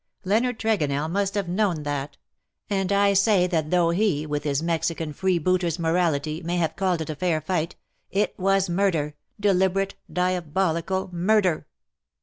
[0.23, 2.17] Leonard Tregonell must have known that.
[2.71, 7.09] And I say that though he, with his Mexican freebooter's morality, may have called it
[7.11, 7.75] a fair fight,
[8.09, 11.67] it was murder, deliberate, diabolical murder."